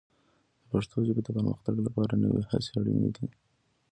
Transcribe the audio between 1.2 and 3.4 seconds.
د پرمختګ لپاره نوې هڅې اړینې دي.